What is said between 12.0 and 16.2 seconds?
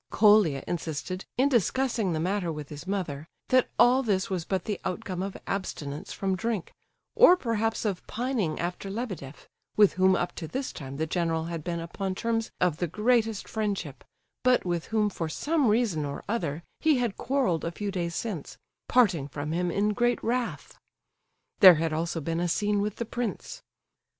terms of the greatest friendship; but with whom, for some reason